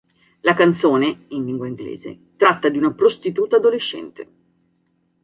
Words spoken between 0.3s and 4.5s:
La canzone, in lingua inglese, tratta di una prostituta adolescente.